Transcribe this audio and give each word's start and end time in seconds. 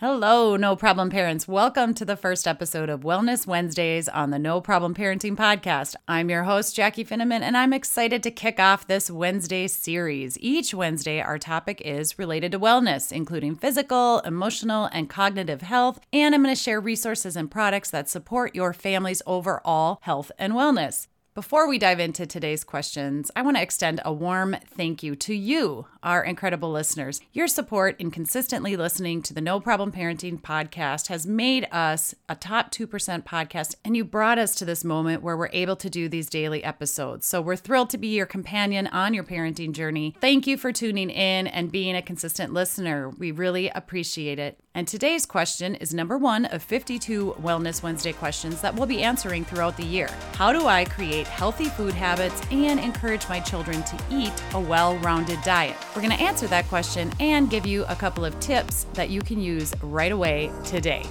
Hello, 0.00 0.54
No 0.54 0.76
Problem 0.76 1.10
Parents. 1.10 1.48
Welcome 1.48 1.92
to 1.94 2.04
the 2.04 2.14
first 2.14 2.46
episode 2.46 2.88
of 2.88 3.00
Wellness 3.00 3.48
Wednesdays 3.48 4.08
on 4.08 4.30
the 4.30 4.38
No 4.38 4.60
Problem 4.60 4.94
Parenting 4.94 5.34
Podcast. 5.34 5.96
I'm 6.06 6.30
your 6.30 6.44
host, 6.44 6.76
Jaci 6.76 7.04
Finneman, 7.04 7.40
and 7.40 7.56
I'm 7.56 7.72
excited 7.72 8.22
to 8.22 8.30
kick 8.30 8.60
off 8.60 8.86
this 8.86 9.10
Wednesday 9.10 9.66
series. 9.66 10.38
Each 10.38 10.72
Wednesday, 10.72 11.20
our 11.20 11.36
topic 11.36 11.82
is 11.84 12.16
related 12.16 12.52
to 12.52 12.60
wellness, 12.60 13.10
including 13.10 13.56
physical, 13.56 14.20
emotional, 14.20 14.88
and 14.92 15.10
cognitive 15.10 15.62
health. 15.62 15.98
And 16.12 16.32
I'm 16.32 16.44
going 16.44 16.54
to 16.54 16.62
share 16.62 16.80
resources 16.80 17.34
and 17.34 17.50
products 17.50 17.90
that 17.90 18.08
support 18.08 18.54
your 18.54 18.72
family's 18.72 19.20
overall 19.26 19.98
health 20.02 20.30
and 20.38 20.52
wellness. 20.52 21.08
Before 21.38 21.68
we 21.68 21.78
dive 21.78 22.00
into 22.00 22.26
today's 22.26 22.64
questions, 22.64 23.30
I 23.36 23.42
want 23.42 23.58
to 23.58 23.62
extend 23.62 24.00
a 24.04 24.12
warm 24.12 24.56
thank 24.66 25.04
you 25.04 25.14
to 25.14 25.32
you, 25.32 25.86
our 26.02 26.24
incredible 26.24 26.72
listeners. 26.72 27.20
Your 27.32 27.46
support 27.46 27.94
in 28.00 28.10
consistently 28.10 28.76
listening 28.76 29.22
to 29.22 29.32
the 29.32 29.40
No 29.40 29.60
Problem 29.60 29.92
Parenting 29.92 30.42
podcast 30.42 31.06
has 31.06 31.28
made 31.28 31.68
us 31.70 32.12
a 32.28 32.34
top 32.34 32.72
2% 32.72 33.22
podcast, 33.22 33.76
and 33.84 33.96
you 33.96 34.04
brought 34.04 34.40
us 34.40 34.56
to 34.56 34.64
this 34.64 34.82
moment 34.82 35.22
where 35.22 35.36
we're 35.36 35.48
able 35.52 35.76
to 35.76 35.88
do 35.88 36.08
these 36.08 36.28
daily 36.28 36.64
episodes. 36.64 37.24
So 37.28 37.40
we're 37.40 37.54
thrilled 37.54 37.90
to 37.90 37.98
be 37.98 38.08
your 38.08 38.26
companion 38.26 38.88
on 38.88 39.14
your 39.14 39.22
parenting 39.22 39.70
journey. 39.70 40.16
Thank 40.20 40.48
you 40.48 40.56
for 40.56 40.72
tuning 40.72 41.08
in 41.08 41.46
and 41.46 41.70
being 41.70 41.94
a 41.94 42.02
consistent 42.02 42.52
listener. 42.52 43.10
We 43.10 43.30
really 43.30 43.68
appreciate 43.68 44.40
it. 44.40 44.58
And 44.74 44.88
today's 44.88 45.26
question 45.26 45.76
is 45.76 45.94
number 45.94 46.18
one 46.18 46.46
of 46.46 46.64
52 46.64 47.36
Wellness 47.40 47.82
Wednesday 47.82 48.12
questions 48.12 48.60
that 48.60 48.74
we'll 48.74 48.86
be 48.86 49.02
answering 49.02 49.44
throughout 49.44 49.76
the 49.76 49.84
year. 49.84 50.08
How 50.34 50.52
do 50.52 50.66
I 50.66 50.84
create 50.84 51.27
healthy 51.28 51.66
food 51.66 51.94
habits 51.94 52.42
and 52.50 52.80
encourage 52.80 53.28
my 53.28 53.38
children 53.40 53.82
to 53.84 53.98
eat 54.10 54.32
a 54.54 54.60
well 54.60 54.96
rounded 54.98 55.40
diet? 55.42 55.76
We're 55.94 56.02
going 56.02 56.16
to 56.16 56.22
answer 56.22 56.46
that 56.48 56.66
question 56.68 57.12
and 57.20 57.48
give 57.50 57.66
you 57.66 57.84
a 57.84 57.94
couple 57.94 58.24
of 58.24 58.38
tips 58.40 58.86
that 58.94 59.10
you 59.10 59.20
can 59.22 59.40
use 59.40 59.72
right 59.82 60.12
away 60.12 60.50
today. 60.64 61.04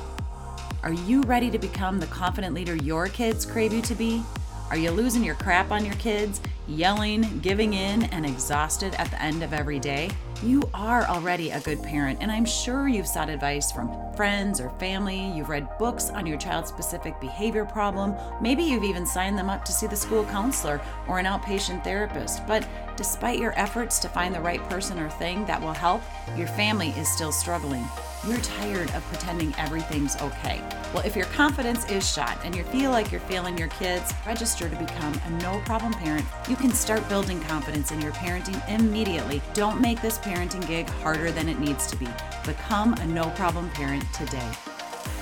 Are 0.84 0.94
you 0.94 1.22
ready 1.22 1.50
to 1.52 1.60
become 1.60 2.00
the 2.00 2.08
confident 2.08 2.54
leader 2.54 2.76
your 2.76 3.08
kids 3.08 3.46
crave 3.46 3.74
you 3.74 3.82
to 3.82 3.96
be? 3.96 4.24
Are 4.70 4.78
you 4.78 4.92
losing 4.92 5.24
your 5.24 5.36
crap 5.36 5.72
on 5.72 5.86
your 5.86 5.96
kids, 5.96 6.42
yelling, 6.68 7.40
giving 7.40 7.74
in, 7.74 8.04
and 8.04 8.26
exhausted 8.26 8.94
at 8.96 9.10
the 9.10 9.22
end 9.22 9.44
of 9.44 9.54
every 9.54 9.80
day? 9.80 10.10
You 10.44 10.62
are 10.72 11.04
already 11.08 11.50
a 11.50 11.60
good 11.60 11.82
parent, 11.82 12.20
and 12.22 12.32
I'm 12.32 12.46
sure 12.46 12.88
you've 12.88 13.08
sought 13.08 13.28
advice 13.28 13.72
from 13.72 13.92
friends 14.16 14.62
or 14.62 14.70
family. 14.78 15.32
You've 15.32 15.50
read 15.50 15.68
books 15.80 16.12
on 16.12 16.28
your 16.28 16.38
child's 16.38 16.70
specific 16.70 17.20
behavior 17.20 17.66
problem. 17.66 18.14
Maybe 18.40 18.62
you've 18.62 18.84
even 18.84 19.08
signed 19.08 19.36
them 19.36 19.50
up 19.50 19.66
to 19.66 19.72
see 19.72 19.88
the 19.88 19.96
school 19.96 20.26
counselor 20.26 20.80
or 21.08 21.18
an 21.18 21.26
outpatient 21.26 21.84
therapist. 21.84 22.46
But 22.46 22.68
despite 22.96 23.40
your 23.40 23.58
efforts 23.58 23.98
to 24.00 24.10
find 24.10 24.34
the 24.34 24.42
right 24.42 24.62
person 24.70 25.00
or 25.00 25.10
thing 25.10 25.44
that 25.48 25.60
will 25.60 25.74
help, 25.74 26.04
your 26.36 26.48
family 26.48 26.90
is 26.90 27.08
still 27.08 27.32
struggling. 27.32 27.86
You're 28.28 28.40
tired 28.40 28.90
of 28.94 29.06
pretending 29.06 29.54
everything's 29.58 30.20
okay. 30.22 30.62
Well, 30.94 31.06
if 31.06 31.16
your 31.16 31.28
confidence 31.28 31.90
is 31.90 32.12
shot 32.12 32.38
and 32.44 32.56
you 32.56 32.64
feel 32.64 32.92
like 32.92 33.12
you're 33.12 33.22
failing 33.22 33.58
your 33.58 33.68
kids, 33.70 34.12
register 34.26 34.68
to 34.68 34.76
become 34.76 35.14
a 35.26 35.30
no 35.42 35.62
problem 35.66 35.94
parent. 35.94 36.26
You 36.50 36.56
can 36.56 36.72
start 36.72 37.08
building 37.10 37.40
confidence 37.42 37.92
in 37.92 38.02
your 38.02 38.12
parenting 38.14 38.62
immediately. 38.70 39.42
Don't 39.54 39.80
make 39.80 40.02
this 40.02 40.18
parenting 40.28 40.68
gig 40.68 40.90
harder 40.90 41.32
than 41.32 41.48
it 41.48 41.60
needs 41.60 41.88
to 41.88 41.96
be. 41.96 42.08
Become 42.46 42.94
a 42.96 43.06
no 43.08 43.30
problem 43.32 43.70
parent 43.72 44.04
today. 44.14 44.52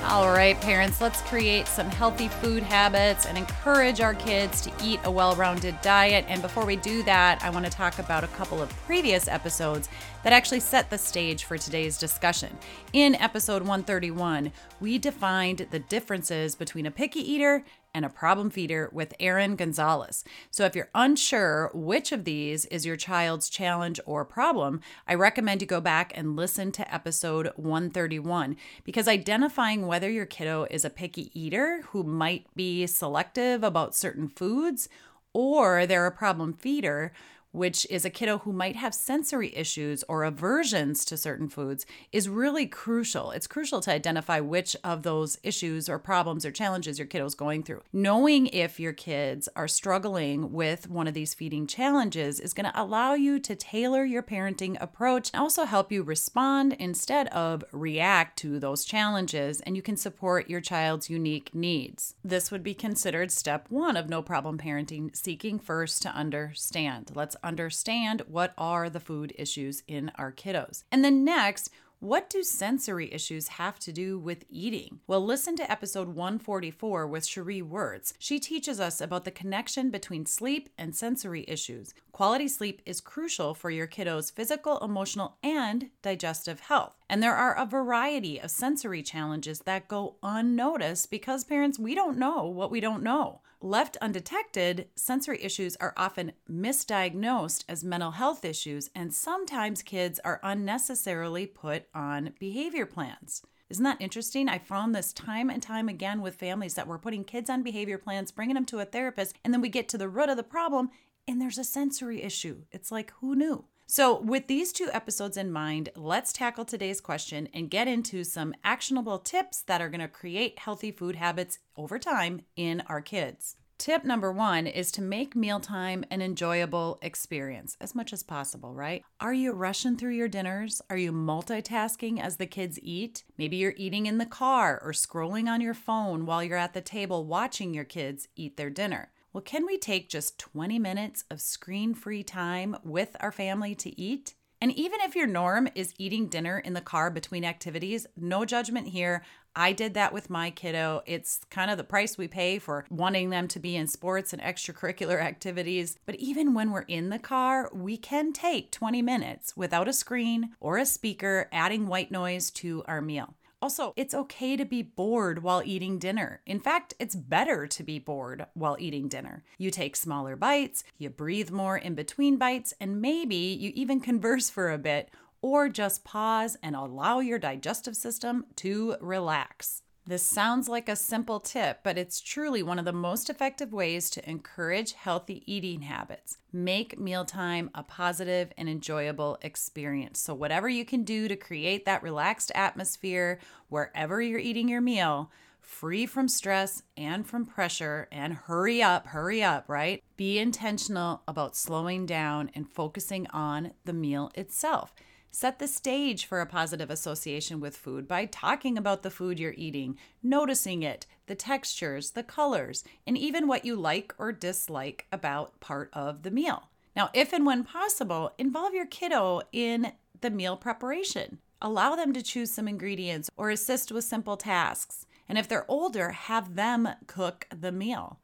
All 0.04 0.28
right, 0.28 0.60
parents, 0.62 1.02
let's 1.02 1.22
create 1.22 1.68
some 1.68 1.90
healthy 1.90 2.28
food 2.28 2.62
habits 2.62 3.26
and 3.26 3.40
encourage 3.40 4.02
our 4.02 4.14
kids 4.14 4.62
to 4.62 4.72
eat 4.84 5.00
a 5.04 5.10
well 5.10 5.36
rounded 5.36 5.82
diet. 5.82 6.26
And 6.28 6.44
before 6.44 6.64
we 6.64 6.76
do 6.76 7.02
that, 7.04 7.44
I 7.44 7.50
want 7.50 7.66
to 7.66 7.72
talk 7.72 7.98
about 7.98 8.24
a 8.24 8.28
couple 8.28 8.62
of 8.62 8.70
previous 8.86 9.28
episodes 9.28 9.90
that 10.24 10.32
actually 10.32 10.60
set 10.60 10.92
the 10.92 10.98
stage 10.98 11.46
for 11.46 11.58
today's 11.58 11.98
discussion. 11.98 12.56
In 12.94 13.16
episode 13.16 13.64
131, 13.64 14.52
we 14.80 15.00
defined 15.00 15.66
the 15.72 15.80
differences 15.80 16.56
between 16.56 16.86
a 16.86 16.92
picky 16.92 17.22
eater 17.22 17.64
and 17.96 18.06
a 18.06 18.10
problem 18.10 18.50
feeder 18.50 18.90
with 18.92 19.14
Aaron 19.22 19.56
Gonzalez. 19.56 20.26
So 20.52 20.66
if 20.66 20.76
you're 20.76 20.90
unsure 20.94 21.72
which 21.74 22.12
of 22.12 22.26
these 22.26 22.66
is 22.66 22.86
your 22.86 22.98
child's 22.98 23.50
challenge 23.50 24.02
or 24.06 24.26
problem, 24.26 24.82
I 25.08 25.16
recommend 25.16 25.62
you 25.62 25.68
go 25.68 25.80
back 25.80 26.12
and 26.14 26.36
listen 26.36 26.74
to 26.74 26.94
episode 26.94 27.52
131 27.56 28.58
because 28.84 29.08
identifying 29.08 29.88
whether 29.88 30.12
your 30.12 30.26
kiddo 30.26 30.68
is 30.70 30.84
a 30.84 30.90
picky 30.90 31.32
eater 31.34 31.84
who 31.92 32.04
might 32.04 32.46
be 32.54 32.86
selective 32.86 33.64
about 33.64 33.96
certain 33.96 34.28
foods 34.28 34.90
or 35.32 35.86
they're 35.86 36.06
a 36.06 36.12
problem 36.12 36.54
feeder 36.54 37.14
which 37.56 37.88
is 37.90 38.04
a 38.04 38.10
kiddo 38.10 38.40
who 38.40 38.52
might 38.52 38.76
have 38.76 38.94
sensory 38.94 39.56
issues 39.56 40.04
or 40.10 40.24
aversions 40.24 41.06
to 41.06 41.16
certain 41.16 41.48
foods, 41.48 41.86
is 42.12 42.28
really 42.28 42.68
crucial. 42.68 43.32
It's 43.32 43.48
crucial 43.48 43.80
to 43.82 43.92
identify 43.92 44.42
which 44.42 44.76
of 44.84 45.04
those 45.04 45.40
issues 45.42 45.88
or 45.88 45.98
problems 45.98 46.46
or 46.46 46.52
challenges 46.52 47.00
your 47.00 47.08
kiddo 47.08 47.26
is 47.26 47.36
going 47.36 47.64
through. 47.64 47.82
Knowing 47.94 48.48
if 48.48 48.80
your 48.80 48.94
kids 48.94 49.48
are 49.56 49.68
struggling 49.68 50.52
with 50.52 50.90
one 50.90 51.08
of 51.08 51.14
these 51.14 51.34
feeding 51.34 51.66
challenges 51.66 52.40
is 52.40 52.54
going 52.54 52.70
to 52.70 52.82
allow 52.82 53.14
you 53.14 53.40
to 53.40 53.56
tailor 53.56 54.04
your 54.04 54.24
parenting 54.24 54.78
approach 54.82 55.30
and 55.34 55.42
also 55.42 55.64
help 55.64 55.92
you 55.92 56.04
respond 56.04 56.74
instead 56.74 57.28
of 57.30 57.64
react 57.72 58.38
to 58.38 58.60
those 58.60 58.84
challenges, 58.84 59.62
and 59.62 59.76
you 59.76 59.82
can 59.82 59.96
support 59.96 60.50
your 60.50 60.62
child's 60.62 61.10
unique 61.10 61.54
needs. 61.54 62.16
This 62.24 62.52
would 62.52 62.64
be 62.64 62.74
considered 62.74 63.32
step 63.32 63.68
one 63.70 63.96
of 63.96 64.10
no 64.10 64.22
problem 64.22 64.58
parenting, 64.58 65.16
seeking 65.16 65.58
first 65.58 66.02
to 66.02 66.10
understand. 66.10 67.12
Let's 67.16 67.38
understand 67.46 68.24
what 68.28 68.54
are 68.58 68.90
the 68.90 69.00
food 69.00 69.34
issues 69.38 69.84
in 69.88 70.12
our 70.16 70.32
kiddos. 70.32 70.84
And 70.92 71.06
then 71.06 71.24
next, 71.24 71.70
what 72.00 72.30
do 72.30 72.44
sensory 72.44 73.12
issues 73.14 73.48
have 73.48 73.80
to 73.80 73.94
do 73.94 74.20
with 74.20 74.44
eating? 74.50 75.00
Well, 75.08 75.26
listen 75.26 75.56
to 75.56 75.72
episode 75.72 76.10
144 76.10 77.08
with 77.08 77.26
Cherie 77.26 77.62
Wertz. 77.62 78.14
She 78.20 78.38
teaches 78.38 78.80
us 78.82 79.00
about 79.00 79.24
the 79.24 79.32
connection 79.32 79.90
between 79.90 80.26
sleep 80.26 80.70
and 80.78 80.94
sensory 80.94 81.46
issues. 81.48 81.94
Quality 82.12 82.50
sleep 82.50 82.82
is 82.86 83.00
crucial 83.00 83.54
for 83.54 83.72
your 83.72 83.88
kiddo's 83.88 84.30
physical, 84.30 84.78
emotional, 84.80 85.38
and 85.42 85.90
digestive 86.02 86.60
health. 86.60 86.96
And 87.10 87.24
there 87.24 87.36
are 87.36 87.58
a 87.58 87.66
variety 87.66 88.40
of 88.40 88.52
sensory 88.52 89.02
challenges 89.02 89.60
that 89.60 89.88
go 89.88 90.18
unnoticed 90.22 91.10
because 91.10 91.46
parents, 91.46 91.80
we 91.80 91.96
don't 91.96 92.18
know 92.18 92.44
what 92.44 92.72
we 92.72 92.82
don't 92.82 93.04
know. 93.04 93.42
Left 93.62 93.98
undetected, 94.02 94.90
sensory 94.96 95.44
issues 95.44 95.76
are 95.78 95.94
often 95.98 96.34
misdiagnosed 96.50 97.64
as 97.68 97.84
mental 97.84 98.12
health 98.12 98.46
issues, 98.46 98.90
and 98.94 99.14
sometimes 99.14 99.82
kids 99.82 100.20
are 100.24 100.40
unnecessarily 100.44 101.46
put 101.48 101.86
on 101.94 102.34
behavior 102.40 102.86
plans. 102.86 103.42
Isn't 103.70 103.84
that 103.84 104.02
interesting? 104.02 104.48
I 104.48 104.60
found 104.60 104.94
this 104.94 105.12
time 105.12 105.50
and 105.50 105.64
time 105.64 105.90
again 105.90 106.22
with 106.22 106.36
families 106.36 106.76
that 106.76 106.88
were 106.88 107.00
putting 107.00 107.24
kids 107.24 107.50
on 107.50 107.64
behavior 107.64 107.98
plans, 107.98 108.32
bringing 108.32 108.56
them 108.56 108.66
to 108.66 108.80
a 108.80 108.86
therapist, 108.86 109.36
and 109.44 109.54
then 109.54 109.62
we 109.62 109.70
get 109.70 109.90
to 109.90 109.98
the 109.98 110.10
root 110.10 110.30
of 110.30 110.38
the 110.38 110.44
problem 110.44 110.92
and 111.28 111.42
there's 111.42 111.58
a 111.58 111.64
sensory 111.64 112.22
issue. 112.22 112.64
It's 112.72 112.92
like, 112.92 113.12
who 113.20 113.36
knew? 113.36 113.66
So, 113.88 114.20
with 114.20 114.48
these 114.48 114.72
two 114.72 114.90
episodes 114.92 115.38
in 115.38 115.52
mind, 115.52 115.90
let's 115.96 116.34
tackle 116.34 116.66
today's 116.66 117.00
question 117.00 117.48
and 117.54 117.70
get 117.70 117.88
into 117.88 118.24
some 118.24 118.56
actionable 118.64 119.20
tips 119.20 119.62
that 119.62 119.80
are 119.80 119.90
going 119.90 120.02
to 120.02 120.08
create 120.08 120.58
healthy 120.58 120.92
food 120.92 121.16
habits 121.16 121.60
over 121.78 122.00
time 122.00 122.42
in 122.56 122.82
our 122.88 123.00
kids. 123.00 123.58
Tip 123.78 124.04
number 124.04 124.32
one 124.32 124.66
is 124.66 124.92
to 124.94 125.02
make 125.02 125.36
mealtime 125.36 126.04
an 126.10 126.22
enjoyable 126.22 126.98
experience 127.02 127.78
as 127.80 127.94
much 127.94 128.12
as 128.12 128.24
possible, 128.24 128.74
right? 128.74 129.04
Are 129.20 129.34
you 129.34 129.52
rushing 129.52 129.98
through 129.98 130.14
your 130.14 130.30
dinners? 130.30 130.82
Are 130.90 130.98
you 130.98 131.12
multitasking 131.12 132.20
as 132.20 132.38
the 132.38 132.48
kids 132.48 132.80
eat? 132.82 133.24
Maybe 133.38 133.58
you're 133.58 133.74
eating 133.76 134.06
in 134.08 134.18
the 134.18 134.26
car 134.26 134.82
or 134.84 134.94
scrolling 134.94 135.48
on 135.48 135.62
your 135.62 135.74
phone 135.74 136.26
while 136.26 136.44
you're 136.44 136.58
at 136.58 136.74
the 136.74 136.82
table 136.82 137.26
watching 137.26 137.74
your 137.74 137.84
kids 137.84 138.30
eat 138.36 138.56
their 138.56 138.70
dinner. 138.70 139.12
Well, 139.36 139.42
can 139.42 139.66
we 139.66 139.78
take 139.78 140.08
just 140.08 140.40
20 140.40 140.80
minutes 140.80 141.26
of 141.30 141.42
screen 141.42 141.94
free 141.94 142.24
time 142.24 142.78
with 142.86 143.18
our 143.20 143.34
family 143.34 143.76
to 143.76 144.02
eat? 144.02 144.34
And 144.62 144.72
even 144.72 145.02
if 145.02 145.14
your 145.14 145.28
norm 145.28 145.68
is 145.76 145.94
eating 145.98 146.30
dinner 146.30 146.58
in 146.58 146.72
the 146.72 146.80
car 146.80 147.12
between 147.12 147.44
activities, 147.44 148.08
no 148.16 148.46
judgment 148.46 148.88
here. 148.88 149.26
I 149.54 149.74
did 149.74 149.94
that 149.96 150.14
with 150.14 150.30
my 150.30 150.52
kiddo. 150.52 151.02
It's 151.06 151.42
kind 151.50 151.70
of 151.70 151.76
the 151.76 151.84
price 151.84 152.18
we 152.18 152.30
pay 152.30 152.60
for 152.60 152.86
wanting 152.90 153.30
them 153.30 153.50
to 153.50 153.60
be 153.60 153.76
in 153.76 153.88
sports 153.88 154.32
and 154.32 154.42
extracurricular 154.42 155.22
activities. 155.22 155.98
But 156.06 156.16
even 156.16 156.54
when 156.54 156.72
we're 156.72 156.84
in 156.84 157.10
the 157.10 157.20
car, 157.20 157.70
we 157.74 157.98
can 157.98 158.32
take 158.32 158.72
20 158.72 159.02
minutes 159.02 159.58
without 159.58 159.90
a 159.90 159.94
screen 159.94 160.52
or 160.62 160.78
a 160.78 160.86
speaker, 160.86 161.50
adding 161.52 161.88
white 161.88 162.10
noise 162.10 162.52
to 162.52 162.86
our 162.88 163.02
meal. 163.02 163.36
Also, 163.66 163.94
it's 163.96 164.14
okay 164.14 164.56
to 164.56 164.64
be 164.64 164.84
bored 164.84 165.42
while 165.42 165.64
eating 165.66 165.98
dinner. 165.98 166.40
In 166.46 166.60
fact, 166.60 166.94
it's 167.00 167.16
better 167.16 167.66
to 167.66 167.84
be 167.84 167.98
bored 167.98 168.46
while 168.54 168.78
eating 168.78 169.08
dinner. 169.08 169.44
You 169.58 169.72
take 169.72 169.96
smaller 169.96 170.36
bites, 170.36 170.84
you 171.00 171.10
breathe 171.10 171.50
more 171.50 171.76
in 171.76 171.96
between 171.96 172.38
bites, 172.38 172.76
and 172.80 173.02
maybe 173.02 173.36
you 173.36 173.72
even 173.74 174.02
converse 174.02 174.52
for 174.52 174.72
a 174.72 174.78
bit 174.78 175.10
or 175.42 175.68
just 175.68 176.04
pause 176.04 176.58
and 176.62 176.76
allow 176.76 177.22
your 177.22 177.40
digestive 177.40 177.96
system 177.96 178.46
to 178.58 178.98
relax. 179.02 179.82
This 180.08 180.22
sounds 180.22 180.70
like 180.70 180.88
a 180.88 180.96
simple 180.96 181.40
tip, 181.40 181.80
but 181.82 181.98
it's 181.98 182.22
truly 182.22 182.62
one 182.62 182.78
of 182.78 182.86
the 182.86 182.94
most 182.94 183.28
effective 183.28 183.74
ways 183.74 184.12
to 184.12 184.30
encourage 184.30 184.94
healthy 184.94 185.42
eating 185.52 185.82
habits. 185.82 186.38
Make 186.54 187.00
mealtime 187.00 187.72
a 187.74 187.82
positive 187.82 188.52
and 188.56 188.70
enjoyable 188.70 189.40
experience. 189.42 190.20
So, 190.20 190.36
whatever 190.36 190.70
you 190.70 190.86
can 190.86 191.04
do 191.06 191.28
to 191.28 191.36
create 191.36 191.86
that 191.86 192.04
relaxed 192.04 192.52
atmosphere 192.54 193.40
wherever 193.70 194.22
you're 194.22 194.38
eating 194.38 194.70
your 194.70 194.80
meal, 194.80 195.32
free 195.60 196.06
from 196.06 196.28
stress 196.28 196.84
and 196.96 197.26
from 197.26 197.44
pressure, 197.44 198.08
and 198.12 198.34
hurry 198.34 198.84
up, 198.84 199.08
hurry 199.08 199.42
up, 199.42 199.66
right? 199.68 200.04
Be 200.18 200.38
intentional 200.38 201.24
about 201.28 201.56
slowing 201.56 202.06
down 202.06 202.52
and 202.54 202.70
focusing 202.70 203.26
on 203.32 203.72
the 203.86 203.94
meal 203.94 204.32
itself. 204.36 204.94
Set 205.36 205.60
the 205.60 205.68
stage 205.68 206.26
for 206.26 206.40
a 206.40 206.46
positive 206.46 206.90
association 206.90 207.60
with 207.60 207.76
food 207.76 208.08
by 208.08 208.26
talking 208.26 208.78
about 208.78 209.04
the 209.04 209.10
food 209.10 209.38
you're 209.38 209.54
eating, 209.58 209.98
noticing 210.24 210.82
it, 210.82 211.06
the 211.26 211.36
textures, 211.36 212.12
the 212.12 212.24
colors, 212.24 212.86
and 213.06 213.18
even 213.18 213.46
what 213.46 213.66
you 213.66 213.76
like 213.76 214.16
or 214.18 214.32
dislike 214.32 215.08
about 215.12 215.60
part 215.60 215.90
of 215.92 216.24
the 216.24 216.32
meal. 216.32 216.70
Now, 216.96 217.10
if 217.14 217.34
and 217.34 217.46
when 217.46 217.66
possible, 217.66 218.32
involve 218.38 218.74
your 218.74 218.86
kiddo 218.86 219.42
in 219.52 219.92
the 220.22 220.30
meal 220.30 220.56
preparation. 220.56 221.40
Allow 221.62 221.98
them 221.98 222.14
to 222.14 222.24
choose 222.24 222.50
some 222.50 222.70
ingredients 222.70 223.30
or 223.36 223.50
assist 223.50 223.92
with 223.92 224.06
simple 224.06 224.38
tasks. 224.38 225.06
And 225.28 225.38
if 225.38 225.50
they're 225.50 225.70
older, 225.70 226.12
have 226.12 226.56
them 226.56 226.88
cook 227.08 227.46
the 227.54 227.74
meal. 227.74 228.20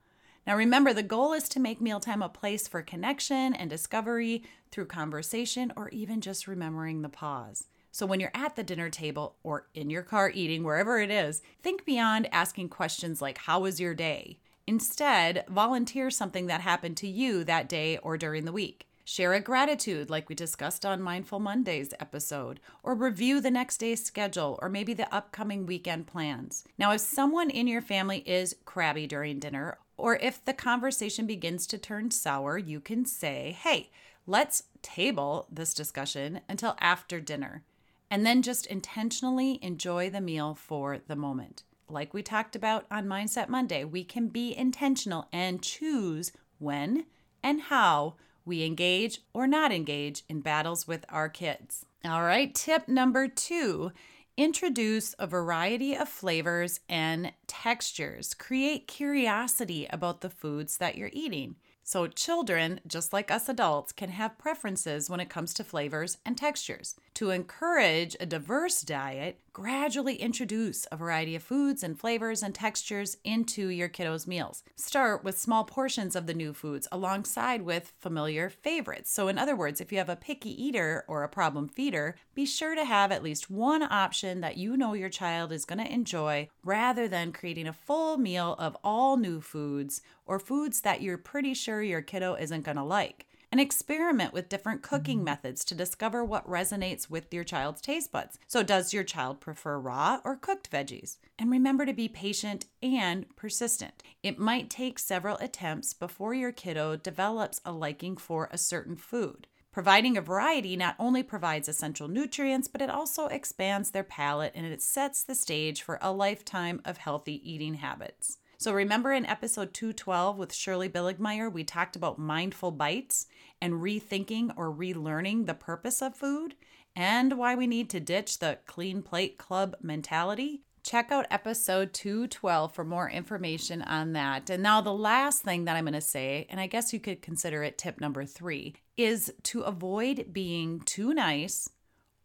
Now, 0.52 0.58
remember, 0.58 0.92
the 0.92 1.02
goal 1.02 1.32
is 1.32 1.48
to 1.48 1.62
make 1.62 1.80
mealtime 1.80 2.22
a 2.22 2.28
place 2.28 2.68
for 2.68 2.82
connection 2.82 3.54
and 3.54 3.70
discovery 3.70 4.44
through 4.70 4.88
conversation 4.88 5.72
or 5.78 5.88
even 5.92 6.20
just 6.20 6.46
remembering 6.46 7.02
the 7.04 7.08
pause. 7.08 7.68
So, 7.94 8.06
when 8.06 8.20
you're 8.20 8.34
at 8.34 8.58
the 8.58 8.64
dinner 8.64 8.90
table 8.90 9.38
or 9.44 9.68
in 9.74 9.90
your 9.90 10.02
car 10.02 10.30
eating, 10.30 10.66
wherever 10.66 11.00
it 11.00 11.10
is, 11.10 11.42
think 11.64 11.86
beyond 11.86 12.28
asking 12.34 12.68
questions 12.68 13.22
like, 13.22 13.38
How 13.38 13.62
was 13.62 13.80
your 13.80 13.94
day? 13.94 14.40
Instead, 14.68 15.46
volunteer 15.48 16.12
something 16.12 16.48
that 16.48 16.60
happened 16.60 16.98
to 16.98 17.08
you 17.08 17.46
that 17.46 17.70
day 17.70 17.98
or 18.00 18.18
during 18.18 18.44
the 18.44 18.52
week. 18.52 18.90
Share 19.06 19.34
a 19.34 19.40
gratitude, 19.40 20.10
like 20.10 20.28
we 20.28 20.36
discussed 20.36 20.86
on 20.86 21.02
Mindful 21.02 21.40
Mondays 21.40 21.94
episode, 22.00 22.60
or 22.84 22.94
review 22.94 23.40
the 23.40 23.52
next 23.52 23.78
day's 23.78 24.04
schedule 24.04 24.60
or 24.62 24.68
maybe 24.68 24.94
the 24.94 25.14
upcoming 25.16 25.66
weekend 25.66 26.08
plans. 26.08 26.66
Now, 26.78 26.92
if 26.92 27.02
someone 27.02 27.50
in 27.50 27.68
your 27.68 27.82
family 27.82 28.20
is 28.20 28.56
crabby 28.66 29.08
during 29.08 29.40
dinner 29.40 29.80
or 30.02 30.16
if 30.16 30.44
the 30.44 30.54
conversation 30.54 31.28
begins 31.28 31.68
to 31.68 31.78
turn 31.78 32.10
sour, 32.10 32.58
you 32.58 32.80
can 32.80 33.06
say, 33.06 33.56
hey, 33.62 33.92
let's 34.26 34.64
table 34.82 35.46
this 35.52 35.76
discussion 35.76 36.42
until 36.50 36.76
after 36.80 37.20
dinner. 37.20 37.64
And 38.10 38.26
then 38.26 38.42
just 38.42 38.66
intentionally 38.66 39.60
enjoy 39.62 40.10
the 40.10 40.20
meal 40.20 40.56
for 40.56 40.98
the 41.08 41.16
moment. 41.16 41.62
Like 41.88 42.16
we 42.16 42.24
talked 42.24 42.56
about 42.56 42.88
on 42.90 43.06
Mindset 43.06 43.48
Monday, 43.48 43.84
we 43.84 44.04
can 44.04 44.28
be 44.30 44.58
intentional 44.58 45.28
and 45.32 45.62
choose 45.62 46.32
when 46.58 47.06
and 47.44 47.62
how 47.62 48.16
we 48.44 48.64
engage 48.64 49.20
or 49.36 49.46
not 49.46 49.72
engage 49.72 50.24
in 50.28 50.42
battles 50.42 50.88
with 50.88 51.06
our 51.10 51.30
kids. 51.30 51.86
All 52.04 52.24
right, 52.24 52.54
tip 52.56 52.88
number 52.88 53.28
two 53.28 53.92
Introduce 54.38 55.14
a 55.20 55.28
variety 55.28 55.94
of 55.94 56.08
flavors 56.08 56.80
and 56.88 57.34
textures. 57.48 58.34
Create 58.34 58.88
curiosity 58.88 59.88
about 59.90 60.22
the 60.22 60.30
foods 60.30 60.78
that 60.78 60.96
you're 60.96 61.10
eating. 61.12 61.58
So, 61.84 62.08
children, 62.08 62.80
just 62.88 63.12
like 63.12 63.30
us 63.30 63.50
adults, 63.50 63.92
can 63.92 64.10
have 64.10 64.38
preferences 64.38 65.10
when 65.10 65.20
it 65.20 65.30
comes 65.30 65.54
to 65.56 65.66
flavors 65.66 66.18
and 66.26 66.38
textures. 66.38 66.96
To 67.16 67.30
encourage 67.30 68.16
a 68.20 68.26
diverse 68.26 68.82
diet, 68.82 69.40
gradually 69.54 70.16
introduce 70.16 70.88
a 70.92 70.96
variety 70.96 71.36
of 71.36 71.44
foods 71.44 71.84
and 71.84 72.00
flavors 72.00 72.42
and 72.42 72.56
textures 72.56 73.18
into 73.26 73.68
your 73.68 73.90
kiddos' 73.90 74.26
meals. 74.26 74.64
Start 74.78 75.24
with 75.24 75.38
small 75.38 75.66
portions 75.66 76.16
of 76.16 76.26
the 76.26 76.34
new 76.34 76.54
foods 76.54 76.88
alongside 76.92 77.64
with 77.64 77.94
familiar 78.00 78.50
favorites. 78.50 79.12
So, 79.12 79.28
in 79.28 79.38
other 79.38 79.56
words, 79.56 79.82
if 79.82 79.92
you 79.92 79.98
have 79.98 80.10
a 80.10 80.16
picky 80.16 80.50
eater 80.50 81.04
or 81.08 81.24
a 81.24 81.30
problem 81.30 81.68
feeder, 81.68 82.16
be 82.34 82.46
sure 82.46 82.76
to 82.76 82.86
have 82.86 83.12
at 83.12 83.24
least 83.24 83.52
one 83.52 83.84
option 83.84 84.40
that 84.42 84.58
you 84.58 84.78
know 84.78 84.94
your 84.94 85.10
child 85.10 85.52
is 85.52 85.66
going 85.66 85.84
to 85.84 85.94
enjoy 85.94 86.48
rather 86.64 87.10
than 87.10 87.34
creating 87.34 87.68
a 87.68 87.74
full 87.74 88.18
meal 88.18 88.56
of 88.58 88.78
all 88.84 89.18
new 89.18 89.42
foods 89.42 90.02
or 90.26 90.40
foods 90.40 90.82
that 90.82 91.02
you're 91.02 91.18
pretty 91.18 91.54
sure 91.54 91.84
your 91.84 92.02
kiddo 92.02 92.36
isn't 92.36 92.64
going 92.64 92.78
to 92.78 92.84
like 92.84 93.28
and 93.52 93.60
experiment 93.60 94.34
with 94.34 94.50
different 94.50 94.82
cooking 94.82 95.24
methods 95.24 95.66
to 95.66 95.76
discover 95.76 96.24
what 96.24 96.48
resonates 96.48 97.10
with 97.10 97.34
your 97.34 97.44
child's 97.44 97.82
taste 97.82 98.12
buds. 98.12 98.40
So, 98.48 98.64
does 98.64 98.94
your 98.94 99.04
child 99.04 99.42
prefer 99.42 99.78
raw 99.78 100.20
or 100.24 100.36
cooked 100.36 100.72
veggies? 100.72 101.18
And 101.38 101.52
remember 101.52 101.86
to 101.86 101.94
be 101.94 102.08
patient 102.08 102.66
and 102.82 103.26
persistent. 103.36 104.04
It 104.24 104.40
might 104.40 104.70
take 104.70 105.00
several 105.00 105.38
attempts 105.38 105.94
before 105.94 106.34
your 106.34 106.52
kiddo 106.52 106.96
develops 106.96 107.60
a 107.66 107.72
liking 107.72 108.18
for 108.18 108.48
a 108.52 108.58
certain 108.58 108.96
food. 108.96 109.48
Providing 109.72 110.18
a 110.18 110.22
variety 110.22 110.76
not 110.76 110.98
only 111.00 111.24
provides 111.24 111.70
essential 111.70 112.10
nutrients, 112.10 112.68
but 112.68 112.82
it 112.82 112.90
also 112.90 113.28
expands 113.28 113.92
their 113.92 114.04
palate 114.04 114.52
and 114.54 114.66
it 114.66 114.82
sets 114.82 115.24
the 115.24 115.34
stage 115.34 115.82
for 115.82 115.98
a 116.02 116.12
lifetime 116.12 116.82
of 116.84 116.98
healthy 116.98 117.42
eating 117.50 117.76
habits. 117.76 118.38
So, 118.62 118.74
remember 118.74 119.12
in 119.12 119.26
episode 119.26 119.74
212 119.74 120.38
with 120.38 120.54
Shirley 120.54 120.88
Billigmeyer, 120.88 121.52
we 121.52 121.64
talked 121.64 121.96
about 121.96 122.20
mindful 122.20 122.70
bites 122.70 123.26
and 123.60 123.82
rethinking 123.82 124.54
or 124.56 124.72
relearning 124.72 125.48
the 125.48 125.56
purpose 125.56 126.00
of 126.00 126.16
food 126.16 126.54
and 126.96 127.40
why 127.40 127.56
we 127.56 127.66
need 127.66 127.90
to 127.90 128.00
ditch 128.00 128.38
the 128.38 128.60
clean 128.68 129.02
plate 129.02 129.40
club 129.40 129.78
mentality? 129.82 130.62
Check 130.84 131.12
out 131.12 131.26
episode 131.32 131.92
212 131.92 132.72
for 132.72 132.84
more 132.84 133.10
information 133.10 133.82
on 133.82 134.14
that. 134.14 134.52
And 134.52 134.62
now, 134.62 134.80
the 134.80 134.94
last 134.94 135.42
thing 135.42 135.66
that 135.66 135.76
I'm 135.76 135.86
going 135.86 135.94
to 135.94 136.00
say, 136.02 136.46
and 136.48 136.60
I 136.60 136.68
guess 136.68 136.94
you 136.94 137.00
could 137.00 137.24
consider 137.24 137.64
it 137.64 137.80
tip 137.80 138.00
number 138.00 138.26
three, 138.26 138.76
is 138.96 139.34
to 139.46 139.62
avoid 139.62 140.34
being 140.34 140.82
too 140.82 141.16
nice 141.16 141.68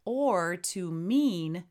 or 0.05 0.55
too 0.55 0.91
mean 0.91 1.63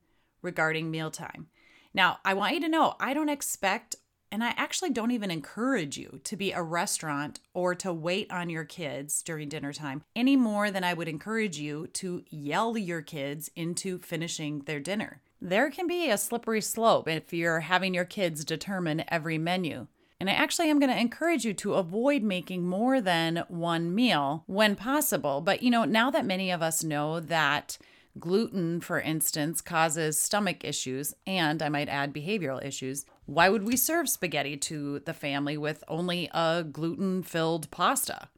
regarding 0.42 0.90
mealtime. 0.90 1.46
Now, 1.94 2.18
I 2.24 2.34
want 2.34 2.54
you 2.54 2.60
to 2.62 2.68
know 2.68 2.96
I 2.98 3.14
don't 3.14 3.28
expect 3.28 3.94
and 4.30 4.42
I 4.42 4.54
actually 4.56 4.90
don't 4.90 5.10
even 5.10 5.30
encourage 5.30 5.96
you 5.96 6.20
to 6.24 6.36
be 6.36 6.52
a 6.52 6.62
restaurant 6.62 7.40
or 7.54 7.74
to 7.76 7.92
wait 7.92 8.30
on 8.30 8.50
your 8.50 8.64
kids 8.64 9.22
during 9.22 9.48
dinner 9.48 9.72
time 9.72 10.02
any 10.14 10.36
more 10.36 10.70
than 10.70 10.84
I 10.84 10.94
would 10.94 11.08
encourage 11.08 11.58
you 11.58 11.86
to 11.94 12.24
yell 12.28 12.76
your 12.76 13.02
kids 13.02 13.50
into 13.54 13.98
finishing 13.98 14.60
their 14.60 14.80
dinner. 14.80 15.20
There 15.40 15.70
can 15.70 15.86
be 15.86 16.10
a 16.10 16.18
slippery 16.18 16.60
slope 16.60 17.08
if 17.08 17.32
you're 17.32 17.60
having 17.60 17.94
your 17.94 18.04
kids 18.04 18.44
determine 18.44 19.04
every 19.08 19.38
menu. 19.38 19.86
And 20.18 20.30
I 20.30 20.32
actually 20.32 20.70
am 20.70 20.78
going 20.78 20.92
to 20.92 20.98
encourage 20.98 21.44
you 21.44 21.52
to 21.54 21.74
avoid 21.74 22.22
making 22.22 22.66
more 22.66 23.02
than 23.02 23.44
one 23.48 23.94
meal 23.94 24.44
when 24.46 24.74
possible. 24.74 25.42
But 25.42 25.62
you 25.62 25.70
know, 25.70 25.84
now 25.84 26.10
that 26.10 26.24
many 26.24 26.50
of 26.50 26.62
us 26.62 26.82
know 26.82 27.20
that 27.20 27.76
gluten, 28.18 28.80
for 28.80 29.00
instance, 29.00 29.60
causes 29.60 30.18
stomach 30.18 30.64
issues 30.64 31.14
and 31.26 31.62
I 31.62 31.68
might 31.68 31.88
add 31.88 32.14
behavioral 32.14 32.64
issues, 32.64 33.04
why 33.26 33.48
would 33.48 33.64
we 33.64 33.76
serve 33.76 34.08
spaghetti 34.08 34.56
to 34.56 35.00
the 35.00 35.14
family 35.14 35.56
with 35.56 35.82
only 35.88 36.30
a 36.32 36.64
gluten 36.64 37.22
filled 37.22 37.70
pasta? 37.70 38.28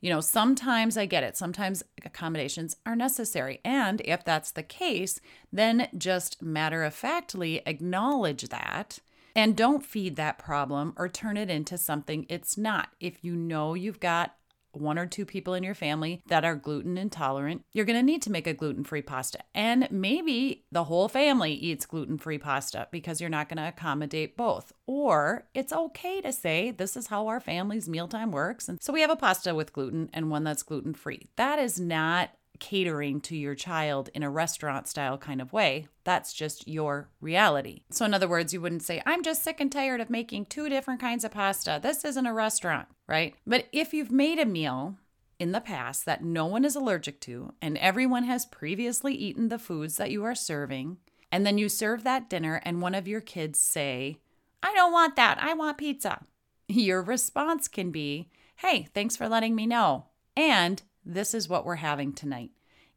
You 0.00 0.10
know, 0.10 0.20
sometimes 0.20 0.96
I 0.96 1.06
get 1.06 1.24
it. 1.24 1.36
Sometimes 1.36 1.82
accommodations 2.04 2.76
are 2.84 2.94
necessary. 2.94 3.60
And 3.64 4.02
if 4.04 4.24
that's 4.24 4.52
the 4.52 4.62
case, 4.62 5.20
then 5.52 5.88
just 5.96 6.42
matter 6.42 6.84
of 6.84 6.94
factly 6.94 7.62
acknowledge 7.66 8.48
that 8.50 8.98
and 9.34 9.56
don't 9.56 9.84
feed 9.84 10.16
that 10.16 10.38
problem 10.38 10.94
or 10.96 11.08
turn 11.08 11.36
it 11.36 11.50
into 11.50 11.76
something 11.76 12.26
it's 12.28 12.56
not. 12.56 12.90
If 13.00 13.24
you 13.24 13.34
know 13.36 13.74
you've 13.74 14.00
got 14.00 14.36
one 14.76 14.98
or 14.98 15.06
two 15.06 15.24
people 15.24 15.54
in 15.54 15.62
your 15.62 15.74
family 15.74 16.22
that 16.28 16.44
are 16.44 16.54
gluten 16.54 16.98
intolerant, 16.98 17.64
you're 17.72 17.84
going 17.84 17.98
to 17.98 18.02
need 18.02 18.22
to 18.22 18.30
make 18.30 18.46
a 18.46 18.54
gluten 18.54 18.84
free 18.84 19.02
pasta. 19.02 19.38
And 19.54 19.88
maybe 19.90 20.64
the 20.70 20.84
whole 20.84 21.08
family 21.08 21.52
eats 21.52 21.86
gluten 21.86 22.18
free 22.18 22.38
pasta 22.38 22.88
because 22.90 23.20
you're 23.20 23.30
not 23.30 23.48
going 23.48 23.58
to 23.58 23.68
accommodate 23.68 24.36
both. 24.36 24.72
Or 24.86 25.48
it's 25.54 25.72
okay 25.72 26.20
to 26.20 26.32
say, 26.32 26.70
this 26.70 26.96
is 26.96 27.08
how 27.08 27.26
our 27.26 27.40
family's 27.40 27.88
mealtime 27.88 28.30
works. 28.30 28.68
And 28.68 28.82
so 28.82 28.92
we 28.92 29.00
have 29.00 29.10
a 29.10 29.16
pasta 29.16 29.54
with 29.54 29.72
gluten 29.72 30.10
and 30.12 30.30
one 30.30 30.44
that's 30.44 30.62
gluten 30.62 30.94
free. 30.94 31.28
That 31.36 31.58
is 31.58 31.80
not 31.80 32.30
catering 32.58 33.20
to 33.22 33.36
your 33.36 33.54
child 33.54 34.10
in 34.14 34.22
a 34.22 34.30
restaurant 34.30 34.88
style 34.88 35.18
kind 35.18 35.40
of 35.40 35.52
way. 35.52 35.88
That's 36.04 36.32
just 36.32 36.66
your 36.68 37.08
reality. 37.20 37.82
So, 37.90 38.04
in 38.04 38.14
other 38.14 38.28
words, 38.28 38.52
you 38.52 38.60
wouldn't 38.60 38.82
say, 38.82 39.02
I'm 39.06 39.22
just 39.22 39.42
sick 39.42 39.60
and 39.60 39.70
tired 39.70 40.00
of 40.00 40.10
making 40.10 40.46
two 40.46 40.68
different 40.68 41.00
kinds 41.00 41.24
of 41.24 41.32
pasta. 41.32 41.80
This 41.82 42.04
isn't 42.04 42.26
a 42.26 42.32
restaurant, 42.32 42.88
right? 43.06 43.34
But 43.46 43.66
if 43.72 43.92
you've 43.92 44.10
made 44.10 44.38
a 44.38 44.46
meal 44.46 44.96
in 45.38 45.52
the 45.52 45.60
past 45.60 46.04
that 46.06 46.24
no 46.24 46.46
one 46.46 46.64
is 46.64 46.76
allergic 46.76 47.20
to 47.20 47.52
and 47.60 47.76
everyone 47.78 48.24
has 48.24 48.46
previously 48.46 49.14
eaten 49.14 49.48
the 49.48 49.58
foods 49.58 49.96
that 49.96 50.10
you 50.10 50.24
are 50.24 50.34
serving, 50.34 50.98
and 51.30 51.44
then 51.44 51.58
you 51.58 51.68
serve 51.68 52.04
that 52.04 52.30
dinner 52.30 52.60
and 52.64 52.80
one 52.80 52.94
of 52.94 53.08
your 53.08 53.20
kids 53.20 53.58
say, 53.58 54.18
I 54.62 54.72
don't 54.74 54.92
want 54.92 55.16
that. 55.16 55.38
I 55.40 55.54
want 55.54 55.78
pizza. 55.78 56.24
Your 56.68 57.02
response 57.02 57.68
can 57.68 57.90
be, 57.90 58.30
Hey, 58.56 58.88
thanks 58.94 59.16
for 59.16 59.28
letting 59.28 59.54
me 59.54 59.66
know. 59.66 60.06
And 60.36 60.82
this 61.06 61.32
is 61.32 61.48
what 61.48 61.64
we're 61.64 61.76
having 61.76 62.12
tonight. 62.12 62.50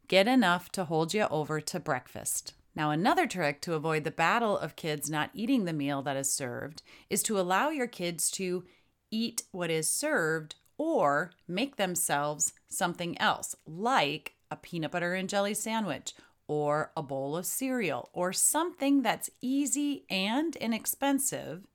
Get 0.08 0.26
enough 0.26 0.70
to 0.72 0.84
hold 0.84 1.14
you 1.14 1.28
over 1.30 1.60
to 1.60 1.78
breakfast. 1.78 2.54
Now, 2.74 2.90
another 2.90 3.26
trick 3.26 3.60
to 3.62 3.74
avoid 3.74 4.02
the 4.02 4.10
battle 4.10 4.58
of 4.58 4.74
kids 4.74 5.08
not 5.08 5.30
eating 5.32 5.64
the 5.64 5.72
meal 5.72 6.02
that 6.02 6.16
is 6.16 6.32
served 6.32 6.82
is 7.08 7.22
to 7.24 7.38
allow 7.38 7.70
your 7.70 7.86
kids 7.86 8.30
to 8.32 8.64
eat 9.10 9.44
what 9.52 9.70
is 9.70 9.88
served 9.88 10.56
or 10.76 11.32
make 11.46 11.76
themselves 11.76 12.52
something 12.68 13.16
else, 13.20 13.54
like 13.66 14.34
a 14.50 14.56
peanut 14.56 14.90
butter 14.90 15.14
and 15.14 15.28
jelly 15.28 15.54
sandwich 15.54 16.14
or 16.48 16.90
a 16.96 17.02
bowl 17.02 17.36
of 17.36 17.46
cereal 17.46 18.10
or 18.12 18.32
something 18.32 19.02
that's 19.02 19.30
easy 19.40 20.04
and 20.10 20.56
inexpensive 20.56 21.66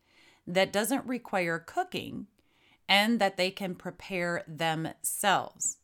that 0.45 0.73
doesn't 0.73 1.05
require 1.05 1.59
cooking 1.59 2.27
and 2.89 3.19
that 3.19 3.37
they 3.37 3.49
can 3.49 3.73
prepare 3.73 4.43
themselves. 4.47 5.77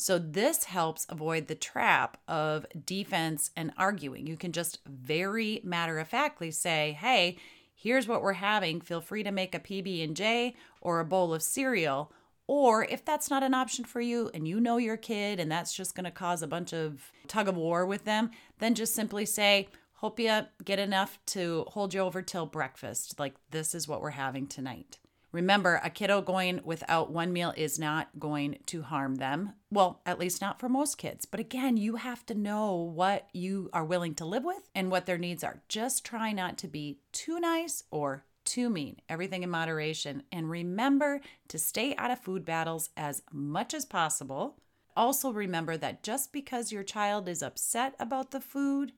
So, 0.00 0.16
this 0.16 0.64
helps 0.64 1.06
avoid 1.08 1.48
the 1.48 1.56
trap 1.56 2.18
of 2.28 2.64
defense 2.86 3.50
and 3.56 3.72
arguing. 3.76 4.28
You 4.28 4.36
can 4.36 4.52
just 4.52 4.78
very 4.86 5.60
matter 5.64 5.98
of 5.98 6.06
factly 6.06 6.52
say, 6.52 6.96
hey, 7.00 7.36
here's 7.74 8.06
what 8.06 8.22
we're 8.22 8.34
having. 8.34 8.80
Feel 8.80 9.00
free 9.00 9.24
to 9.24 9.32
make 9.32 9.56
a 9.56 9.60
PB&J 9.60 10.54
or 10.80 11.00
a 11.00 11.04
bowl 11.04 11.34
of 11.34 11.42
cereal. 11.42 12.12
Or 12.46 12.84
if 12.84 13.04
that's 13.04 13.28
not 13.28 13.42
an 13.42 13.54
option 13.54 13.84
for 13.84 14.00
you 14.00 14.30
and 14.32 14.46
you 14.46 14.60
know 14.60 14.76
your 14.76 14.96
kid 14.96 15.40
and 15.40 15.50
that's 15.50 15.74
just 15.74 15.96
going 15.96 16.04
to 16.04 16.12
cause 16.12 16.42
a 16.42 16.46
bunch 16.46 16.72
of 16.72 17.10
tug 17.26 17.48
of 17.48 17.56
war 17.56 17.84
with 17.84 18.04
them, 18.04 18.30
then 18.60 18.76
just 18.76 18.94
simply 18.94 19.26
say, 19.26 19.68
Hope 19.94 20.20
you 20.20 20.42
get 20.64 20.78
enough 20.78 21.18
to 21.26 21.64
hold 21.70 21.92
you 21.92 22.00
over 22.00 22.22
till 22.22 22.46
breakfast. 22.46 23.18
Like, 23.18 23.34
this 23.50 23.74
is 23.74 23.88
what 23.88 24.00
we're 24.00 24.10
having 24.10 24.46
tonight. 24.46 24.98
Remember, 25.30 25.80
a 25.84 25.90
kiddo 25.90 26.22
going 26.22 26.60
without 26.64 27.10
one 27.10 27.32
meal 27.32 27.52
is 27.56 27.78
not 27.78 28.08
going 28.18 28.58
to 28.66 28.82
harm 28.82 29.16
them. 29.16 29.52
Well, 29.70 30.00
at 30.06 30.18
least 30.18 30.40
not 30.40 30.58
for 30.58 30.68
most 30.68 30.96
kids. 30.96 31.26
But 31.26 31.40
again, 31.40 31.76
you 31.76 31.96
have 31.96 32.24
to 32.26 32.34
know 32.34 32.74
what 32.74 33.28
you 33.34 33.68
are 33.72 33.84
willing 33.84 34.14
to 34.16 34.24
live 34.24 34.44
with 34.44 34.70
and 34.74 34.90
what 34.90 35.04
their 35.04 35.18
needs 35.18 35.44
are. 35.44 35.60
Just 35.68 36.04
try 36.04 36.32
not 36.32 36.56
to 36.58 36.68
be 36.68 37.00
too 37.12 37.38
nice 37.40 37.84
or 37.90 38.24
too 38.44 38.70
mean. 38.70 38.96
Everything 39.08 39.42
in 39.42 39.50
moderation. 39.50 40.22
And 40.32 40.48
remember 40.48 41.20
to 41.48 41.58
stay 41.58 41.94
out 41.96 42.10
of 42.10 42.20
food 42.20 42.46
battles 42.46 42.88
as 42.96 43.22
much 43.30 43.74
as 43.74 43.84
possible. 43.84 44.56
Also, 44.96 45.30
remember 45.30 45.76
that 45.76 46.02
just 46.02 46.32
because 46.32 46.72
your 46.72 46.82
child 46.82 47.28
is 47.28 47.42
upset 47.42 47.94
about 48.00 48.30
the 48.30 48.40
food 48.40 48.92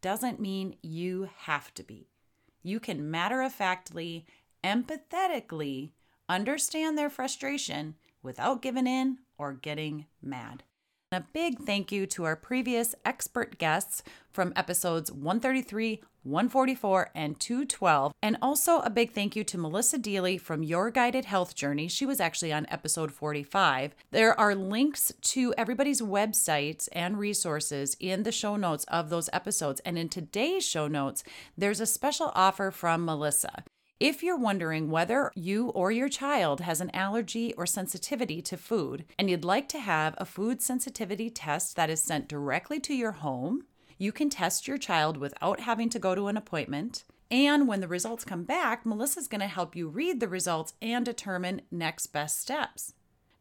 doesn't 0.00 0.40
mean 0.40 0.76
you 0.82 1.28
have 1.40 1.72
to 1.74 1.82
be. 1.82 2.08
You 2.62 2.80
can 2.80 3.10
matter 3.10 3.42
of 3.42 3.52
factly 3.52 4.24
empathetically 4.64 5.90
understand 6.28 6.96
their 6.96 7.10
frustration 7.10 7.94
without 8.22 8.62
giving 8.62 8.86
in 8.86 9.18
or 9.36 9.52
getting 9.52 10.06
mad. 10.22 10.62
And 11.12 11.22
a 11.22 11.28
big 11.32 11.60
thank 11.60 11.92
you 11.92 12.06
to 12.06 12.24
our 12.24 12.34
previous 12.34 12.94
expert 13.04 13.58
guests 13.58 14.02
from 14.32 14.52
episodes 14.56 15.12
133, 15.12 16.02
144, 16.24 17.10
and 17.14 17.38
212. 17.38 18.12
And 18.20 18.36
also 18.42 18.80
a 18.80 18.90
big 18.90 19.12
thank 19.12 19.36
you 19.36 19.44
to 19.44 19.58
Melissa 19.58 19.98
Deally 19.98 20.38
from 20.38 20.64
Your 20.64 20.90
Guided 20.90 21.26
Health 21.26 21.54
Journey. 21.54 21.86
She 21.86 22.06
was 22.06 22.18
actually 22.18 22.52
on 22.52 22.66
episode 22.68 23.12
45. 23.12 23.94
There 24.10 24.38
are 24.40 24.56
links 24.56 25.12
to 25.20 25.54
everybody's 25.56 26.00
websites 26.00 26.88
and 26.90 27.18
resources 27.18 27.96
in 28.00 28.24
the 28.24 28.32
show 28.32 28.56
notes 28.56 28.84
of 28.88 29.10
those 29.10 29.30
episodes. 29.32 29.80
And 29.84 29.96
in 29.96 30.08
today's 30.08 30.66
show 30.66 30.88
notes, 30.88 31.22
there's 31.56 31.80
a 31.80 31.86
special 31.86 32.32
offer 32.34 32.72
from 32.72 33.04
Melissa. 33.04 33.62
If 34.04 34.22
you're 34.22 34.36
wondering 34.36 34.90
whether 34.90 35.32
you 35.34 35.70
or 35.70 35.90
your 35.90 36.10
child 36.10 36.60
has 36.60 36.82
an 36.82 36.90
allergy 36.94 37.54
or 37.54 37.64
sensitivity 37.64 38.42
to 38.42 38.58
food, 38.58 39.06
and 39.18 39.30
you'd 39.30 39.46
like 39.46 39.66
to 39.70 39.78
have 39.78 40.14
a 40.18 40.26
food 40.26 40.60
sensitivity 40.60 41.30
test 41.30 41.74
that 41.76 41.88
is 41.88 42.02
sent 42.02 42.28
directly 42.28 42.78
to 42.80 42.92
your 42.92 43.12
home, 43.12 43.64
you 43.96 44.12
can 44.12 44.28
test 44.28 44.68
your 44.68 44.76
child 44.76 45.16
without 45.16 45.60
having 45.60 45.88
to 45.88 45.98
go 45.98 46.14
to 46.14 46.26
an 46.26 46.36
appointment. 46.36 47.04
And 47.30 47.66
when 47.66 47.80
the 47.80 47.88
results 47.88 48.26
come 48.26 48.44
back, 48.44 48.84
Melissa's 48.84 49.26
going 49.26 49.40
to 49.40 49.46
help 49.46 49.74
you 49.74 49.88
read 49.88 50.20
the 50.20 50.28
results 50.28 50.74
and 50.82 51.02
determine 51.02 51.62
next 51.70 52.08
best 52.08 52.38
steps. 52.38 52.92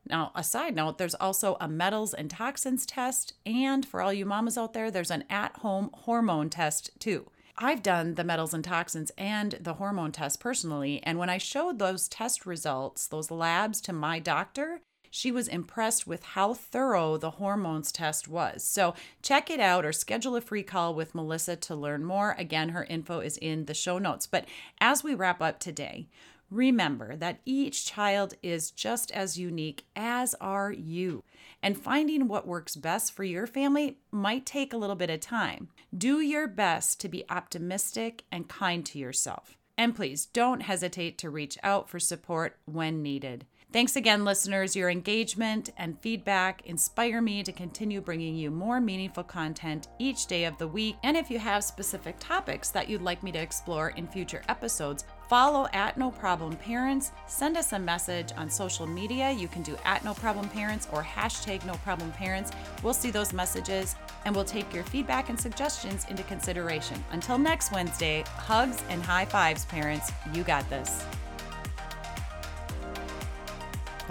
Now, 0.10 0.32
a 0.34 0.46
side 0.46 0.78
note, 0.78 0.98
there's 0.98 1.14
also 1.16 1.58
a 1.60 1.68
metals 1.68 2.14
and 2.14 2.30
toxins 2.30 2.86
test, 2.86 3.34
and 3.46 3.86
for 3.86 4.02
all 4.02 4.14
you 4.14 4.26
mamas 4.26 4.58
out 4.58 4.72
there, 4.72 4.90
there's 4.90 5.12
an 5.12 5.26
at 5.30 5.58
home 5.58 5.90
hormone 5.94 6.50
test 6.50 6.90
too. 7.00 7.30
I've 7.58 7.84
done 7.84 8.16
the 8.16 8.24
metals 8.24 8.54
and 8.54 8.64
toxins 8.64 9.12
and 9.18 9.54
the 9.62 9.76
hormone 9.76 10.12
test 10.12 10.40
personally. 10.40 11.02
And 11.04 11.20
when 11.20 11.30
I 11.30 11.38
showed 11.38 11.78
those 11.78 12.08
test 12.08 12.46
results, 12.46 13.08
those 13.08 13.30
labs 13.30 13.80
to 13.82 13.94
my 13.94 14.20
doctor, 14.20 14.82
she 15.12 15.32
was 15.32 15.48
impressed 15.48 16.08
with 16.08 16.24
how 16.24 16.56
thorough 16.56 17.18
the 17.18 17.32
hormones 17.32 17.92
test 17.92 18.28
was. 18.28 18.64
So 18.64 18.96
check 19.22 19.52
it 19.52 19.60
out 19.60 19.86
or 19.86 19.94
schedule 19.94 20.36
a 20.36 20.42
free 20.42 20.64
call 20.64 20.96
with 20.96 21.14
Melissa 21.14 21.56
to 21.58 21.76
learn 21.76 22.04
more. 22.04 22.36
Again, 22.40 22.70
her 22.70 22.86
info 22.86 23.20
is 23.20 23.38
in 23.38 23.66
the 23.66 23.76
show 23.76 24.00
notes. 24.00 24.26
But 24.26 24.46
as 24.82 25.04
we 25.04 25.14
wrap 25.14 25.40
up 25.40 25.60
today, 25.60 26.08
remember 26.50 27.16
that 27.16 27.42
each 27.46 27.86
child 27.86 28.34
is 28.42 28.72
just 28.72 29.12
as 29.12 29.38
unique 29.38 29.86
as 29.96 30.34
are 30.42 30.72
you 30.72 31.24
and 31.64 31.78
finding 31.78 32.28
what 32.28 32.46
works 32.46 32.76
best 32.76 33.14
for 33.14 33.24
your 33.24 33.48
family 33.48 33.98
might 34.12 34.46
take 34.46 34.74
a 34.74 34.78
little 34.78 34.96
bit 34.96 35.10
of 35.10 35.22
time. 35.22 35.70
Do 35.98 36.20
your 36.20 36.48
best 36.48 37.00
to 37.02 37.10
be 37.10 37.24
optimistic 37.30 38.26
and 38.32 38.48
kind 38.48 38.86
to 38.88 39.00
yourself. 39.00 39.58
And 39.78 39.96
please 39.96 40.28
don't 40.28 40.62
hesitate 40.62 41.18
to 41.20 41.32
reach 41.32 41.58
out 41.64 41.90
for 41.90 42.00
support 42.00 42.58
when 42.66 43.02
needed. 43.02 43.48
Thanks 43.72 43.96
again, 43.96 44.24
listeners. 44.24 44.76
Your 44.76 44.92
engagement 44.92 45.72
and 45.78 46.00
feedback 46.00 46.62
inspire 46.68 47.24
me 47.24 47.42
to 47.42 47.52
continue 47.52 48.02
bringing 48.02 48.36
you 48.36 48.52
more 48.52 48.80
meaningful 48.80 49.24
content 49.24 49.88
each 49.98 50.28
day 50.28 50.44
of 50.44 50.56
the 50.60 50.68
week. 50.68 50.98
And 51.02 51.18
if 51.18 51.32
you 51.32 51.40
have 51.40 51.64
specific 51.64 52.18
topics 52.20 52.70
that 52.70 52.88
you'd 52.88 53.02
like 53.02 53.24
me 53.24 53.32
to 53.32 53.42
explore 53.42 53.90
in 53.90 54.06
future 54.06 54.44
episodes, 54.48 55.06
follow 55.28 55.68
at 55.74 55.98
No 55.98 56.12
Problem 56.12 56.56
Parents. 56.56 57.12
Send 57.28 57.58
us 57.58 57.74
a 57.74 57.80
message 57.80 58.32
on 58.38 58.50
social 58.50 58.88
media. 58.88 59.32
You 59.32 59.48
can 59.48 59.62
do 59.62 59.78
at 59.86 60.04
No 60.04 60.14
Problem 60.14 60.50
Parents 60.50 60.88
or 60.92 61.04
hashtag 61.04 61.66
No 61.66 61.74
Problem 61.76 62.12
Parents. 62.12 62.52
We'll 62.82 62.94
see 62.94 63.12
those 63.12 63.34
messages 63.34 63.96
and 64.26 64.36
we'll 64.36 64.46
take 64.46 64.74
your 64.74 64.84
feedback 64.84 65.30
and 65.30 65.40
suggestions 65.40 66.06
into 66.10 66.24
consideration. 66.24 67.04
Until 67.12 67.38
next 67.38 67.72
Wednesday, 67.72 68.24
hugs 68.36 68.84
and 68.90 69.02
high 69.04 69.26
fives, 69.26 69.66
parents. 69.66 70.12
You 70.34 70.44
got 70.44 70.70
this. 70.70 71.06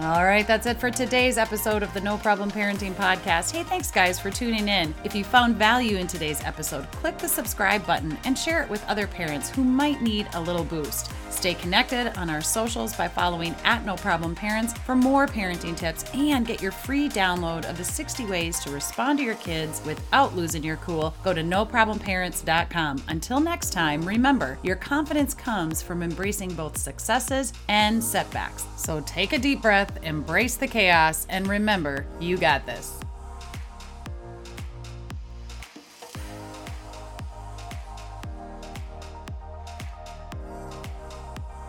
All 0.02 0.24
right, 0.24 0.44
that's 0.44 0.66
it 0.66 0.80
for 0.80 0.90
today's 0.90 1.38
episode 1.38 1.84
of 1.84 1.94
the 1.94 2.00
No 2.00 2.18
Problem 2.18 2.50
Parenting 2.50 2.92
Podcast. 2.92 3.52
Hey, 3.52 3.62
thanks 3.62 3.88
guys 3.92 4.18
for 4.18 4.32
tuning 4.32 4.66
in. 4.66 4.92
If 5.04 5.14
you 5.14 5.22
found 5.22 5.54
value 5.54 5.96
in 5.96 6.08
today's 6.08 6.42
episode, 6.42 6.90
click 6.90 7.18
the 7.18 7.28
subscribe 7.28 7.86
button 7.86 8.18
and 8.24 8.36
share 8.36 8.64
it 8.64 8.68
with 8.68 8.84
other 8.88 9.06
parents 9.06 9.48
who 9.48 9.62
might 9.62 10.02
need 10.02 10.26
a 10.34 10.40
little 10.40 10.64
boost. 10.64 11.12
Stay 11.42 11.54
connected 11.54 12.16
on 12.16 12.30
our 12.30 12.40
socials 12.40 12.94
by 12.94 13.08
following 13.08 13.52
at 13.64 13.84
No 13.84 13.96
Problem 13.96 14.32
Parents 14.32 14.74
for 14.74 14.94
more 14.94 15.26
parenting 15.26 15.76
tips 15.76 16.04
and 16.14 16.46
get 16.46 16.62
your 16.62 16.70
free 16.70 17.08
download 17.08 17.68
of 17.68 17.76
the 17.76 17.82
60 17.82 18.26
ways 18.26 18.60
to 18.60 18.70
respond 18.70 19.18
to 19.18 19.24
your 19.24 19.34
kids 19.34 19.82
without 19.84 20.36
losing 20.36 20.62
your 20.62 20.76
cool. 20.76 21.12
Go 21.24 21.34
to 21.34 21.42
noproblemparents.com. 21.42 23.02
Until 23.08 23.40
next 23.40 23.72
time, 23.72 24.02
remember 24.02 24.56
your 24.62 24.76
confidence 24.76 25.34
comes 25.34 25.82
from 25.82 26.04
embracing 26.04 26.54
both 26.54 26.76
successes 26.76 27.52
and 27.66 28.00
setbacks. 28.04 28.64
So 28.76 29.00
take 29.00 29.32
a 29.32 29.38
deep 29.40 29.62
breath, 29.62 29.98
embrace 30.04 30.54
the 30.54 30.68
chaos, 30.68 31.26
and 31.28 31.48
remember 31.48 32.06
you 32.20 32.38
got 32.38 32.66
this. 32.66 33.00